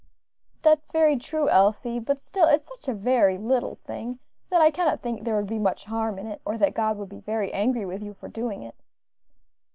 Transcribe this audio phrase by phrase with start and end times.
[0.63, 4.17] "That is very true, Elsie, but still it is such a very little thing,
[4.49, 7.09] that I cannot think there would be much harm in it, or that God would
[7.09, 8.73] be very angry with you for doing it."